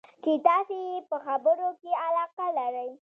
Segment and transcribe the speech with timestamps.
[0.23, 2.91] چې تاسې یې په خبرو کې علاقه لرئ.